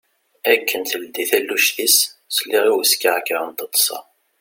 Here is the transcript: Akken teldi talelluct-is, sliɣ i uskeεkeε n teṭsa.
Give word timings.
Akken 0.51 0.83
teldi 0.89 1.23
talelluct-is, 1.29 1.97
sliɣ 2.35 2.63
i 2.71 2.71
uskeεkeε 2.79 3.41
n 3.47 3.51
teṭsa. 3.59 3.99